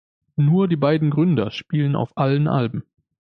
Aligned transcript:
Nur 0.35 0.67
die 0.67 0.77
beiden 0.77 1.11
Gründer 1.11 1.51
spielen 1.51 1.95
auf 1.95 2.17
allen 2.17 2.47
Alben. 2.47 2.81